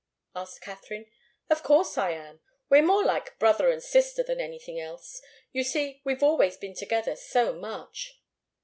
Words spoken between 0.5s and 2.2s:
Katharine. "Of course I